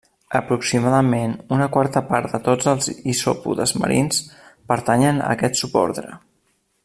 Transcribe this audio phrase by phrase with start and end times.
[0.37, 4.23] Aproximadament una quarta part de tots els isòpodes marins
[4.73, 6.19] pertanyen a aquest subordre.